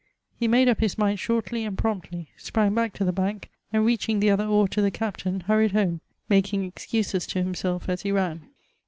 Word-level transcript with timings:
He 0.35 0.47
made 0.47 0.67
up 0.67 0.79
his 0.79 0.97
mind 0.97 1.19
shortly 1.19 1.63
and 1.63 1.77
promptly; 1.77 2.29
sprang 2.35 2.73
back 2.73 2.91
to 2.93 3.05
the 3.05 3.11
bank, 3.13 3.51
and 3.71 3.85
reaching 3.85 4.19
the 4.19 4.31
other 4.31 4.45
oar 4.47 4.67
to 4.69 4.81
the 4.81 4.89
Captain, 4.89 5.41
hurried 5.41 5.73
home— 5.73 6.01
making 6.27 6.63
excuses 6.63 7.27
to 7.27 7.37
himself 7.43 7.87
as 7.87 8.01
he 8.01 8.11
ran. 8.11 8.49